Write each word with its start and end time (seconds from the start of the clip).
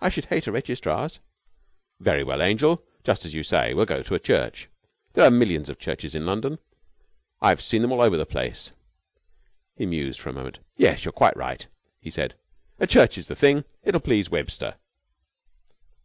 "I 0.00 0.08
should 0.08 0.24
hate 0.24 0.48
a 0.48 0.50
registrar's." 0.50 1.20
"Very 2.00 2.24
well, 2.24 2.42
angel. 2.42 2.82
Just 3.04 3.24
as 3.24 3.34
you 3.34 3.44
say. 3.44 3.72
We'll 3.72 3.84
go 3.86 4.02
to 4.02 4.14
a 4.16 4.18
church. 4.18 4.68
There 5.12 5.24
are 5.24 5.30
millions 5.30 5.68
of 5.68 5.78
churches 5.78 6.16
in 6.16 6.26
London. 6.26 6.58
I've 7.40 7.62
seen 7.62 7.80
them 7.80 7.92
all 7.92 8.02
over 8.02 8.16
the 8.16 8.26
place." 8.26 8.72
He 9.76 9.86
mused 9.86 10.18
for 10.18 10.30
a 10.30 10.32
moment. 10.32 10.58
"Yes, 10.76 11.04
you're 11.04 11.12
quite 11.12 11.36
right," 11.36 11.68
he 12.00 12.10
said. 12.10 12.34
"A 12.80 12.88
church 12.88 13.16
is 13.16 13.28
the 13.28 13.36
thing. 13.36 13.64
It'll 13.84 14.00
please 14.00 14.28
Webster." 14.28 14.74